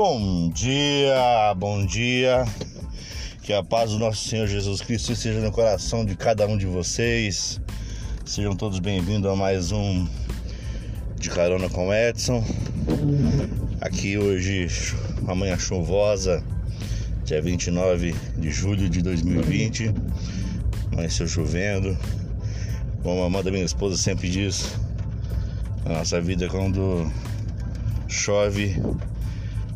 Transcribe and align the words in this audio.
Bom 0.00 0.48
dia, 0.50 1.52
bom 1.56 1.84
dia. 1.84 2.44
Que 3.42 3.52
a 3.52 3.64
paz 3.64 3.90
do 3.90 3.98
nosso 3.98 4.28
Senhor 4.28 4.46
Jesus 4.46 4.80
Cristo 4.80 5.10
esteja 5.10 5.40
no 5.40 5.50
coração 5.50 6.04
de 6.04 6.14
cada 6.14 6.46
um 6.46 6.56
de 6.56 6.66
vocês. 6.66 7.60
Sejam 8.24 8.54
todos 8.54 8.78
bem-vindos 8.78 9.28
a 9.28 9.34
mais 9.34 9.72
um 9.72 10.06
de 11.16 11.28
carona 11.28 11.68
com 11.68 11.92
Edson. 11.92 12.44
Aqui 13.80 14.16
hoje, 14.16 14.68
uma 15.20 15.34
manhã 15.34 15.58
chuvosa, 15.58 16.44
dia 17.24 17.42
29 17.42 18.14
de 18.38 18.52
julho 18.52 18.88
de 18.88 19.02
2020. 19.02 19.92
Amanheceu 20.92 21.26
chovendo. 21.26 21.98
Como 23.02 23.24
a 23.24 23.28
mãe 23.28 23.42
minha 23.50 23.64
esposa 23.64 23.96
sempre 23.96 24.30
diz, 24.30 24.76
a 25.84 25.88
nossa 25.88 26.20
vida 26.20 26.44
é 26.44 26.48
quando 26.48 27.10
chove, 28.06 28.80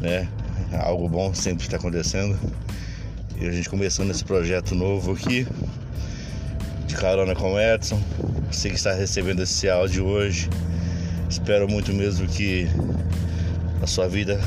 né? 0.00 0.26
Algo 0.72 1.08
bom 1.08 1.34
sempre 1.34 1.64
está 1.64 1.76
acontecendo. 1.76 2.38
E 3.40 3.46
a 3.46 3.52
gente 3.52 3.68
começando 3.68 4.10
esse 4.10 4.24
projeto 4.24 4.74
novo 4.74 5.12
aqui, 5.12 5.46
de 6.86 6.94
carona 6.94 7.34
com 7.34 7.54
o 7.54 7.60
Edson. 7.60 8.00
Você 8.50 8.68
que 8.68 8.76
está 8.76 8.92
recebendo 8.92 9.42
esse 9.42 9.68
áudio 9.68 10.06
hoje, 10.06 10.48
espero 11.28 11.68
muito 11.68 11.92
mesmo 11.92 12.26
que 12.26 12.68
a 13.82 13.86
sua 13.86 14.08
vida 14.08 14.40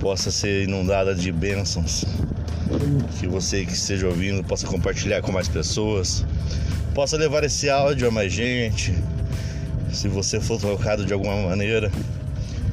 possa 0.00 0.30
ser 0.30 0.64
inundada 0.64 1.14
de 1.14 1.30
bênçãos. 1.30 2.04
Que 3.18 3.26
você 3.26 3.64
que 3.64 3.72
esteja 3.72 4.08
ouvindo 4.08 4.42
possa 4.42 4.66
compartilhar 4.66 5.22
com 5.22 5.30
mais 5.30 5.46
pessoas, 5.46 6.24
possa 6.94 7.16
levar 7.16 7.44
esse 7.44 7.70
áudio 7.70 8.08
a 8.08 8.10
mais 8.10 8.32
gente. 8.32 8.92
Se 9.92 10.08
você 10.08 10.40
for 10.40 10.60
tocado 10.60 11.06
de 11.06 11.12
alguma 11.12 11.36
maneira, 11.48 11.90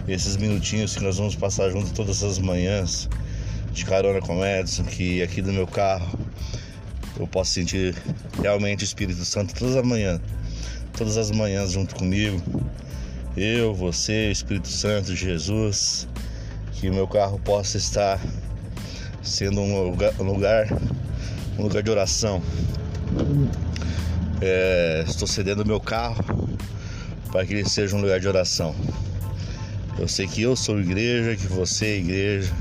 esses 0.08 0.36
minutinhos 0.38 0.96
que 0.96 1.04
nós 1.04 1.18
vamos 1.18 1.36
passar 1.36 1.70
juntos 1.70 1.92
todas 1.92 2.23
as 2.23 2.38
manhãs 2.40 3.09
de 3.72 3.86
carona 3.86 4.20
com 4.20 4.40
o 4.40 4.45
Edson, 4.45 4.84
que 4.84 5.22
aqui 5.23 5.42
do 5.42 5.52
meu 5.52 5.66
carro 5.66 6.20
eu 7.20 7.28
posso 7.28 7.52
sentir 7.52 7.95
realmente 8.42 8.84
o 8.84 8.86
Espírito 8.86 9.23
Santo 9.23 9.54
todas 9.54 9.76
as 9.76 9.86
manhãs, 9.86 10.20
todas 10.98 11.18
as 11.18 11.32
manhãs 11.32 11.72
junto 11.72 11.95
comigo. 11.95 12.42
Eu, 13.36 13.73
você, 13.73 14.28
o 14.28 14.32
Espírito 14.32 14.68
Santo, 14.68 15.16
Jesus, 15.16 16.08
que 16.73 16.90
o 16.90 16.94
meu 16.94 17.08
carro 17.08 17.40
possa 17.40 17.78
estar 17.78 18.20
sendo 19.22 19.62
um 19.62 19.90
lugar, 19.90 20.14
um 20.20 20.23
lugar, 20.23 20.67
um 21.58 21.64
lugar 21.64 21.82
de 21.82 21.90
oração. 21.90 22.42
É, 24.42 25.04
estou 25.08 25.28
cedendo 25.28 25.66
meu 25.66 25.80
carro 25.80 26.50
para 27.32 27.45
que 27.45 27.54
ele 27.54 27.67
seja 27.67 27.95
um 27.95 28.02
lugar 28.02 28.20
de 28.20 28.28
oração. 28.28 28.76
Eu 29.97 30.08
sei 30.08 30.27
que 30.27 30.41
eu 30.41 30.55
sou 30.55 30.80
igreja, 30.80 31.36
que 31.36 31.47
você 31.47 31.86
é 31.86 31.97
igreja 31.97 32.53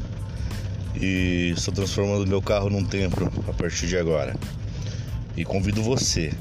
e 1.01 1.53
estou 1.57 1.73
transformando 1.73 2.27
meu 2.27 2.43
carro 2.43 2.69
num 2.69 2.85
templo 2.85 3.33
a 3.49 3.53
partir 3.53 3.87
de 3.87 3.97
agora. 3.97 4.37
E 5.37 5.45
convido 5.45 5.83
você 5.83 6.33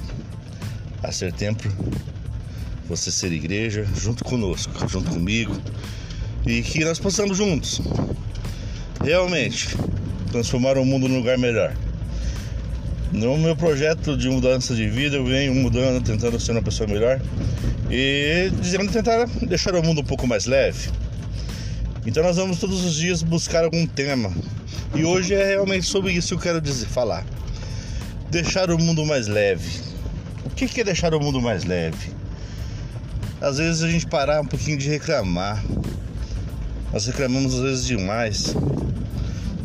a 1.02 1.12
ser 1.12 1.32
templo, 1.32 1.72
você 2.88 3.10
ser 3.10 3.32
igreja, 3.32 3.88
junto 3.96 4.24
conosco, 4.24 4.74
junto 4.88 5.10
comigo 5.10 5.56
e 6.46 6.62
que 6.62 6.84
nós 6.84 7.00
possamos 7.00 7.38
juntos 7.38 7.82
realmente 9.02 9.70
transformar 10.32 10.78
o 10.78 10.86
mundo 10.86 11.08
num 11.08 11.18
lugar 11.18 11.38
melhor. 11.38 11.74
No 13.12 13.38
meu 13.38 13.58
projeto 13.58 14.16
de 14.16 14.30
mudança 14.30 14.74
de 14.74 14.88
vida, 14.88 15.18
eu 15.18 15.26
venho 15.26 15.54
mudando, 15.54 16.02
tentando 16.02 16.40
ser 16.40 16.54
uma 16.54 16.62
pessoa 16.62 16.88
melhor 16.88 17.22
e 17.90 18.50
dizendo 18.62 18.90
tentar 18.90 19.26
deixar 19.42 19.76
o 19.76 19.84
mundo 19.84 20.00
um 20.00 20.04
pouco 20.04 20.26
mais 20.26 20.46
leve. 20.46 20.90
Então 22.06 22.24
nós 22.24 22.38
vamos 22.38 22.58
todos 22.58 22.86
os 22.86 22.96
dias 22.96 23.22
buscar 23.22 23.66
algum 23.66 23.86
tema. 23.86 24.32
E 24.96 25.04
hoje 25.04 25.34
é 25.34 25.46
realmente 25.46 25.86
sobre 25.86 26.14
isso 26.14 26.30
que 26.30 26.34
eu 26.36 26.40
quero 26.40 26.62
dizer, 26.62 26.86
falar. 26.86 27.26
Deixar 28.30 28.72
o 28.72 28.80
mundo 28.80 29.06
mais 29.06 29.28
leve. 29.28 29.82
O 30.46 30.50
que 30.50 30.80
é 30.80 30.84
deixar 30.84 31.14
o 31.14 31.20
mundo 31.20 31.42
mais 31.42 31.66
leve? 31.66 32.12
Às 33.42 33.58
vezes 33.58 33.84
a 33.84 33.90
gente 33.90 34.08
parar 34.08 34.40
um 34.40 34.46
pouquinho 34.46 34.78
de 34.78 34.88
reclamar. 34.88 35.62
Nós 36.94 37.06
reclamamos 37.08 37.56
às 37.56 37.62
vezes 37.62 37.86
demais. 37.86 38.56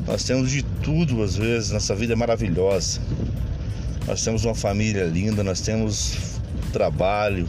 Nós 0.05 0.25
temos 0.25 0.51
de 0.51 0.65
tudo 0.83 1.23
às 1.23 1.37
vezes, 1.37 1.71
nossa 1.71 1.95
vida 1.95 2.13
é 2.13 2.17
maravilhosa. 2.17 3.01
Nós 4.07 4.23
temos 4.23 4.45
uma 4.45 4.55
família 4.55 5.05
linda, 5.05 5.43
nós 5.43 5.61
temos 5.61 6.39
trabalho, 6.73 7.49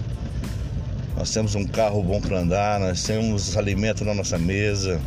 nós 1.16 1.31
temos 1.31 1.53
um 1.53 1.66
carro 1.66 2.01
bom 2.01 2.19
para 2.19 2.40
andar, 2.40 2.79
nós 2.79 3.03
temos 3.03 3.56
alimento 3.56 4.03
na 4.03 4.13
nossa 4.13 4.40
mesa. 4.40 5.00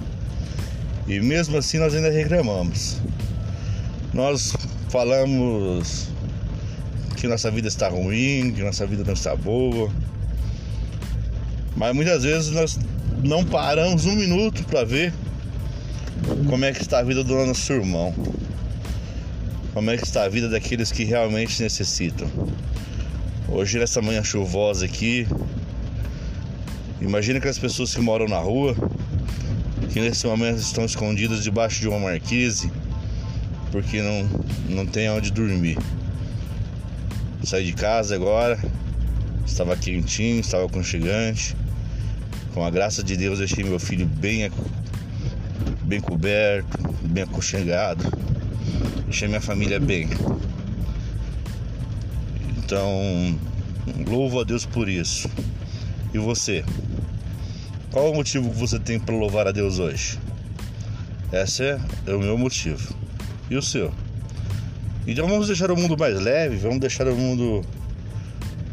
E 1.08 1.18
mesmo 1.18 1.56
assim 1.56 1.78
nós 1.78 1.92
ainda 1.92 2.08
reclamamos. 2.08 2.98
Nós 4.14 4.52
falamos 4.90 6.08
que 7.16 7.26
nossa 7.26 7.50
vida 7.50 7.66
está 7.66 7.88
ruim, 7.88 8.52
que 8.52 8.62
nossa 8.62 8.86
vida 8.86 9.02
não 9.04 9.14
está 9.14 9.34
boa. 9.34 9.90
Mas 11.76 11.94
muitas 11.94 12.22
vezes 12.22 12.50
nós 12.50 12.78
não 13.24 13.44
paramos 13.44 14.06
um 14.06 14.14
minuto 14.14 14.64
para 14.64 14.84
ver 14.84 15.12
como 16.48 16.64
é 16.64 16.72
que 16.72 16.80
está 16.80 17.00
a 17.00 17.02
vida 17.02 17.24
do 17.24 17.34
nosso 17.34 17.72
irmão. 17.72 18.14
Como 19.72 19.88
é 19.88 19.96
que 19.96 20.04
está 20.04 20.24
a 20.24 20.28
vida 20.28 20.48
daqueles 20.48 20.90
que 20.90 21.04
realmente 21.04 21.62
necessitam. 21.62 22.28
Hoje 23.48 23.78
nessa 23.78 24.02
manhã 24.02 24.22
chuvosa 24.22 24.84
aqui, 24.84 25.28
imagina 27.00 27.40
que 27.40 27.46
as 27.46 27.56
pessoas 27.56 27.94
que 27.94 28.00
moram 28.00 28.26
na 28.26 28.38
rua, 28.38 28.74
que 29.92 30.00
nesse 30.00 30.26
momento 30.26 30.58
estão 30.58 30.84
escondidas 30.84 31.44
debaixo 31.44 31.80
de 31.80 31.88
uma 31.88 32.00
marquise, 32.00 32.70
porque 33.70 34.02
não, 34.02 34.28
não 34.68 34.86
tem 34.86 35.08
onde 35.08 35.30
dormir. 35.30 35.78
Saí 37.44 37.64
de 37.64 37.72
casa 37.72 38.16
agora, 38.16 38.58
estava 39.46 39.76
quentinho, 39.76 40.40
estava 40.40 40.66
aconchegante. 40.66 41.56
Com 42.52 42.64
a 42.64 42.70
graça 42.70 43.04
de 43.04 43.16
Deus 43.16 43.38
deixei 43.38 43.62
meu 43.62 43.78
filho 43.78 44.06
bem, 44.06 44.50
bem 45.82 46.00
coberto, 46.00 46.76
bem 47.04 47.22
aconchegado. 47.22 48.04
Deixei 49.10 49.26
minha 49.26 49.40
família 49.40 49.80
bem. 49.80 50.08
Então, 52.58 53.36
louvo 54.06 54.40
a 54.40 54.44
Deus 54.44 54.64
por 54.64 54.88
isso. 54.88 55.28
E 56.14 56.18
você? 56.18 56.64
Qual 57.90 58.12
o 58.12 58.14
motivo 58.14 58.48
que 58.48 58.56
você 58.56 58.78
tem 58.78 59.00
para 59.00 59.12
louvar 59.12 59.48
a 59.48 59.50
Deus 59.50 59.80
hoje? 59.80 60.16
Esse 61.32 61.64
é, 61.64 61.80
o 62.06 62.20
meu 62.20 62.38
motivo. 62.38 62.94
E 63.50 63.56
o 63.56 63.62
seu? 63.62 63.92
Então 65.04 65.26
vamos 65.26 65.48
deixar 65.48 65.72
o 65.72 65.76
mundo 65.76 65.98
mais 65.98 66.14
leve, 66.20 66.58
vamos 66.58 66.78
deixar 66.78 67.08
o 67.08 67.16
mundo 67.16 67.62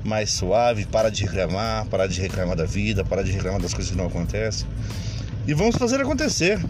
mais 0.06 0.30
suave, 0.30 0.86
para 0.86 1.09
de 1.09 1.24
reclamar, 1.24 1.88
parar 1.88 2.06
de 2.06 2.22
reclamar 2.22 2.56
da 2.56 2.66
vida, 2.66 3.04
parar 3.04 3.24
de 3.24 3.31
reclamar 3.31 3.59
das 3.59 3.74
coisas 3.74 3.92
que 3.92 3.98
não 3.98 4.06
acontecem. 4.06 4.68
E 5.48 5.56
vamos 5.56 5.75
fazer 5.78 6.00
acontecer. 6.00 6.64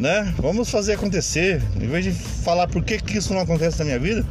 Né? 0.00 0.34
Vamos 0.38 0.70
fazer 0.70 0.94
acontecer. 0.94 1.62
Em 1.76 1.86
vez 1.86 2.04
de 2.06 2.12
falar 2.12 2.66
por 2.66 2.82
que, 2.82 2.98
que 2.98 3.18
isso 3.18 3.34
não 3.34 3.42
acontece 3.42 3.78
na 3.78 3.84
minha 3.84 3.98
vida, 3.98 4.26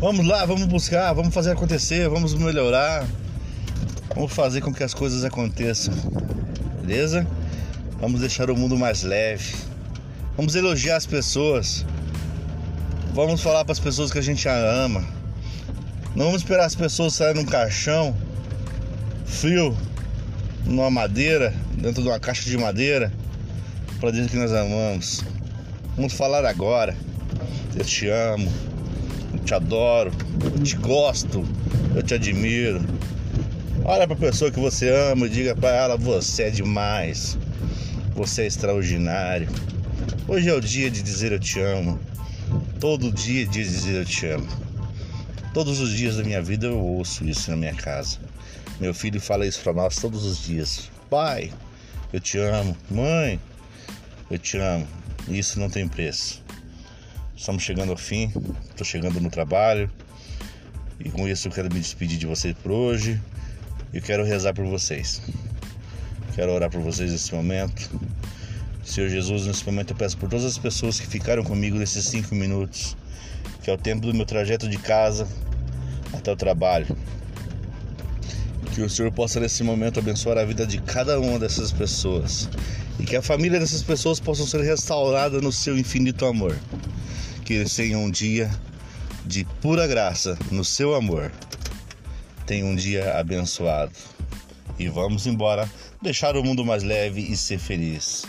vamos 0.00 0.26
lá, 0.26 0.46
vamos 0.46 0.64
buscar, 0.64 1.12
vamos 1.12 1.34
fazer 1.34 1.52
acontecer, 1.52 2.08
vamos 2.08 2.32
melhorar. 2.34 3.06
Vamos 4.14 4.32
fazer 4.32 4.62
com 4.62 4.72
que 4.72 4.82
as 4.82 4.94
coisas 4.94 5.24
aconteçam. 5.24 5.92
Beleza? 6.80 7.26
Vamos 8.00 8.20
deixar 8.20 8.50
o 8.50 8.56
mundo 8.56 8.78
mais 8.78 9.02
leve. 9.02 9.54
Vamos 10.36 10.54
elogiar 10.54 10.96
as 10.96 11.04
pessoas. 11.04 11.84
Vamos 13.12 13.42
falar 13.42 13.64
para 13.64 13.72
as 13.72 13.78
pessoas 13.78 14.10
que 14.10 14.18
a 14.18 14.22
gente 14.22 14.48
ama. 14.48 15.04
Não 16.16 16.26
vamos 16.26 16.42
esperar 16.42 16.64
as 16.64 16.74
pessoas 16.74 17.12
saírem 17.12 17.42
num 17.42 17.50
caixão 17.50 18.16
frio, 19.26 19.76
numa 20.64 20.90
madeira, 20.90 21.52
dentro 21.76 22.02
de 22.02 22.08
uma 22.08 22.20
caixa 22.20 22.48
de 22.48 22.56
madeira, 22.56 23.12
para 24.04 24.12
dizer 24.12 24.28
que 24.28 24.36
nós 24.36 24.52
amamos. 24.52 25.24
Vamos 25.96 26.12
falar 26.12 26.44
agora. 26.44 26.94
Eu 27.74 27.82
te 27.82 28.06
amo, 28.06 28.52
eu 29.32 29.38
te 29.38 29.54
adoro, 29.54 30.12
eu 30.44 30.62
te 30.62 30.76
gosto, 30.76 31.42
eu 31.94 32.02
te 32.02 32.12
admiro. 32.12 32.84
Olha 33.82 34.06
para 34.06 34.14
a 34.14 34.20
pessoa 34.20 34.50
que 34.50 34.60
você 34.60 34.90
ama 34.90 35.26
e 35.26 35.30
diga 35.30 35.56
para 35.56 35.70
ela: 35.70 35.96
você 35.96 36.44
é 36.44 36.50
demais, 36.50 37.38
você 38.14 38.42
é 38.42 38.46
extraordinário. 38.46 39.48
Hoje 40.28 40.50
é 40.50 40.52
o 40.52 40.60
dia 40.60 40.90
de 40.90 41.02
dizer 41.02 41.32
eu 41.32 41.40
te 41.40 41.58
amo. 41.60 41.98
Todo 42.78 43.10
dia 43.10 43.44
é 43.44 43.46
dia 43.46 43.64
de 43.64 43.70
dizer 43.70 43.94
eu 43.94 44.04
te 44.04 44.26
amo. 44.26 44.46
Todos 45.54 45.80
os 45.80 45.96
dias 45.96 46.18
da 46.18 46.24
minha 46.24 46.42
vida 46.42 46.66
eu 46.66 46.78
ouço 46.78 47.24
isso 47.24 47.50
na 47.50 47.56
minha 47.56 47.74
casa. 47.74 48.18
Meu 48.78 48.92
filho 48.92 49.18
fala 49.18 49.46
isso 49.46 49.62
para 49.62 49.72
nós 49.72 49.96
todos 49.96 50.26
os 50.26 50.44
dias. 50.44 50.90
Pai, 51.08 51.50
eu 52.12 52.20
te 52.20 52.36
amo. 52.36 52.76
Mãe, 52.90 53.40
eu 54.34 54.38
te 54.38 54.58
amo. 54.58 54.86
Isso 55.28 55.60
não 55.60 55.70
tem 55.70 55.86
preço. 55.86 56.42
Estamos 57.36 57.62
chegando 57.62 57.90
ao 57.90 57.96
fim. 57.96 58.32
Estou 58.68 58.84
chegando 58.84 59.20
no 59.20 59.30
trabalho. 59.30 59.90
E 60.98 61.08
com 61.08 61.28
isso 61.28 61.48
eu 61.48 61.52
quero 61.52 61.72
me 61.72 61.80
despedir 61.80 62.18
de 62.18 62.26
vocês 62.26 62.54
por 62.60 62.72
hoje. 62.72 63.20
E 63.92 64.00
quero 64.00 64.24
rezar 64.24 64.52
por 64.52 64.66
vocês. 64.66 65.22
Quero 66.34 66.52
orar 66.52 66.68
por 66.68 66.80
vocês 66.80 67.12
nesse 67.12 67.32
momento. 67.32 67.88
Senhor 68.84 69.08
Jesus, 69.08 69.46
nesse 69.46 69.64
momento 69.64 69.92
eu 69.92 69.96
peço 69.96 70.18
por 70.18 70.28
todas 70.28 70.44
as 70.44 70.58
pessoas 70.58 70.98
que 70.98 71.06
ficaram 71.06 71.44
comigo 71.44 71.78
nesses 71.78 72.04
cinco 72.04 72.34
minutos, 72.34 72.96
que 73.62 73.70
é 73.70 73.72
o 73.72 73.78
tempo 73.78 74.06
do 74.06 74.12
meu 74.12 74.26
trajeto 74.26 74.68
de 74.68 74.76
casa 74.76 75.26
até 76.12 76.30
o 76.30 76.36
trabalho. 76.36 76.94
Que 78.74 78.82
o 78.82 78.90
Senhor 78.90 79.12
possa 79.12 79.38
nesse 79.38 79.62
momento 79.62 80.00
abençoar 80.00 80.36
a 80.36 80.44
vida 80.44 80.66
de 80.66 80.80
cada 80.82 81.20
uma 81.20 81.38
dessas 81.38 81.70
pessoas 81.70 82.48
e 82.98 83.04
que 83.04 83.16
a 83.16 83.22
família 83.22 83.58
dessas 83.58 83.82
pessoas 83.82 84.20
possam 84.20 84.46
ser 84.46 84.62
restaurada 84.62 85.40
no 85.40 85.52
seu 85.52 85.76
infinito 85.76 86.26
amor. 86.26 86.58
Que 87.44 87.54
eles 87.54 87.74
tenham 87.74 88.04
um 88.04 88.10
dia 88.10 88.50
de 89.24 89.44
pura 89.60 89.86
graça 89.86 90.38
no 90.50 90.64
seu 90.64 90.94
amor. 90.94 91.30
Tenham 92.46 92.68
um 92.68 92.76
dia 92.76 93.18
abençoado. 93.18 93.92
E 94.78 94.88
vamos 94.88 95.26
embora 95.26 95.70
deixar 96.02 96.36
o 96.36 96.44
mundo 96.44 96.64
mais 96.64 96.82
leve 96.82 97.20
e 97.20 97.36
ser 97.36 97.58
feliz. 97.58 98.24